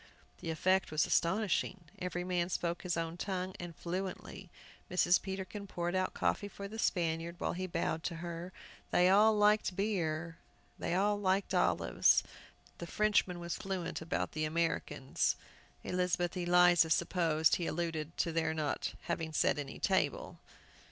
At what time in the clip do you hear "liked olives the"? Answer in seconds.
11.19-12.87